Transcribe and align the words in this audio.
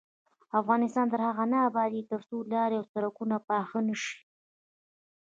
افغانستان 0.59 1.05
تر 1.13 1.21
هغو 1.27 1.45
نه 1.53 1.57
ابادیږي، 1.67 2.09
ترڅو 2.11 2.37
لارې 2.53 2.75
او 2.79 2.85
سرکونه 2.93 3.37
پاخه 3.49 3.79
نشي. 3.87 4.17